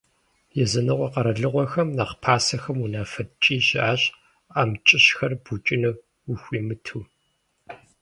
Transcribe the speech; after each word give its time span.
Языныкъуэ 0.63 1.07
къэралыгъуэхэм 1.13 1.89
нэхъ 1.97 2.13
пасэхэм 2.23 2.77
унафэ 2.85 3.23
ткӀий 3.27 3.61
щыӀащ 3.67 4.01
амкӀыщхэр 4.59 5.33
букӀыну 5.43 5.95
ухуимыту. 6.31 7.01